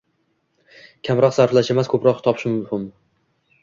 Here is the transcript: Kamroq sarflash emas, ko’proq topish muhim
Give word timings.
Kamroq 1.09 1.37
sarflash 1.37 1.71
emas, 1.77 1.93
ko’proq 1.95 2.27
topish 2.31 2.53
muhim 2.59 2.93